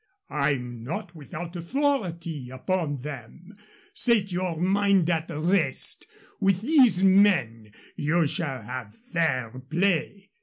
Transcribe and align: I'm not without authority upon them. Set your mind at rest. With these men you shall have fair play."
I'm 0.31 0.83
not 0.83 1.13
without 1.13 1.55
authority 1.55 2.49
upon 2.49 3.01
them. 3.01 3.55
Set 3.93 4.31
your 4.31 4.59
mind 4.59 5.11
at 5.11 5.29
rest. 5.29 6.07
With 6.39 6.61
these 6.61 7.03
men 7.03 7.71
you 7.95 8.25
shall 8.25 8.63
have 8.63 8.95
fair 9.13 9.59
play." 9.69 10.31